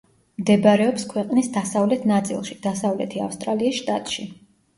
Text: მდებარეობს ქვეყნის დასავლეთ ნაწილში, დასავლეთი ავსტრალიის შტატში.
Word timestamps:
მდებარეობს 0.43 1.03
ქვეყნის 1.11 1.49
დასავლეთ 1.57 2.07
ნაწილში, 2.13 2.59
დასავლეთი 2.65 3.23
ავსტრალიის 3.27 3.79
შტატში. 3.83 4.29